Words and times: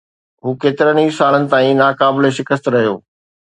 هو 0.43 0.49
ڪيترن 0.61 0.97
ئي 1.03 1.11
سالن 1.19 1.47
تائين 1.51 1.77
ناقابل 1.85 2.29
شڪست 2.41 2.75
رهيو 2.77 3.01